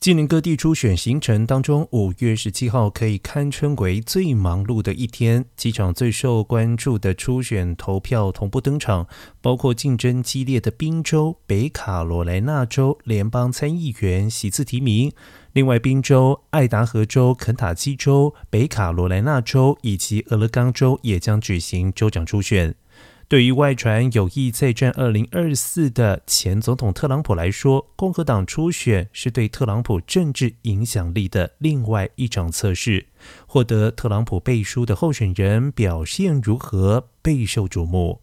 [0.00, 5.44] 今年各地初选行程当中，五月十七号可以堪称为最忙碌的一天。
[5.58, 9.06] 机场最受关注的初选投票同步登场，
[9.42, 15.10] 包括竞争激烈的宾州、北卡罗来纳州联邦参议员席次提名；
[15.52, 22.74] 另外，宾州、爱达荷州、肯塔基州、北卡罗来纳州以及俄勒冈州也将举行州长初选。
[23.30, 33.06] 对于外传有意再战二零二四的前总统特朗普来说，共和党初选是对特朗普政治影响力的另外一场测试。
[33.46, 38.20] 获得特朗普背书的候选人表现如何，备受瞩目。